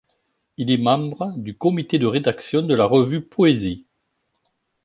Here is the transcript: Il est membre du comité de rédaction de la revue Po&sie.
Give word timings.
Il 0.57 0.71
est 0.71 0.79
membre 0.79 1.31
du 1.37 1.55
comité 1.55 1.99
de 1.99 2.07
rédaction 2.07 2.63
de 2.63 2.73
la 2.73 2.85
revue 2.85 3.21
Po&sie. 3.21 3.85